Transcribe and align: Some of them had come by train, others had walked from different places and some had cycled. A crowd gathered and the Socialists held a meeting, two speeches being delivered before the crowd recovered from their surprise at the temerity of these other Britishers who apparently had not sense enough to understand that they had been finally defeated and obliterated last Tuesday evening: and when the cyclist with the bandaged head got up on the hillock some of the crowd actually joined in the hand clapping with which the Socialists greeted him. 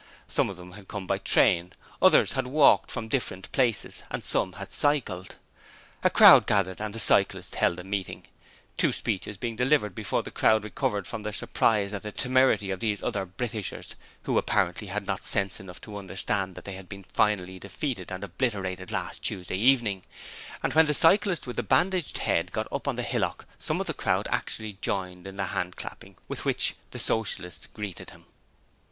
Some 0.27 0.49
of 0.49 0.57
them 0.57 0.71
had 0.71 0.87
come 0.87 1.05
by 1.05 1.19
train, 1.19 1.73
others 2.01 2.31
had 2.31 2.47
walked 2.47 2.89
from 2.89 3.07
different 3.07 3.51
places 3.51 4.01
and 4.09 4.25
some 4.25 4.53
had 4.53 4.71
cycled. 4.71 5.35
A 6.03 6.09
crowd 6.09 6.47
gathered 6.47 6.81
and 6.81 6.95
the 6.95 6.99
Socialists 6.99 7.53
held 7.53 7.77
a 7.77 7.83
meeting, 7.83 8.25
two 8.77 8.91
speeches 8.91 9.37
being 9.37 9.55
delivered 9.55 9.93
before 9.93 10.23
the 10.23 10.31
crowd 10.31 10.63
recovered 10.63 11.05
from 11.05 11.21
their 11.21 11.31
surprise 11.31 11.93
at 11.93 12.01
the 12.01 12.11
temerity 12.11 12.71
of 12.71 12.79
these 12.79 13.03
other 13.03 13.27
Britishers 13.27 13.93
who 14.23 14.39
apparently 14.39 14.87
had 14.87 15.05
not 15.05 15.23
sense 15.23 15.59
enough 15.59 15.79
to 15.81 15.95
understand 15.97 16.55
that 16.55 16.65
they 16.65 16.73
had 16.73 16.89
been 16.89 17.03
finally 17.03 17.59
defeated 17.59 18.11
and 18.11 18.23
obliterated 18.23 18.91
last 18.91 19.21
Tuesday 19.21 19.53
evening: 19.55 20.01
and 20.63 20.73
when 20.73 20.87
the 20.87 20.95
cyclist 20.95 21.45
with 21.45 21.57
the 21.57 21.61
bandaged 21.61 22.17
head 22.17 22.51
got 22.51 22.67
up 22.71 22.87
on 22.87 22.95
the 22.95 23.03
hillock 23.03 23.45
some 23.59 23.79
of 23.79 23.85
the 23.85 23.93
crowd 23.93 24.27
actually 24.31 24.79
joined 24.81 25.27
in 25.27 25.37
the 25.37 25.45
hand 25.53 25.75
clapping 25.75 26.15
with 26.27 26.43
which 26.43 26.73
the 26.89 26.97
Socialists 26.97 27.67
greeted 27.67 28.09
him. 28.09 28.25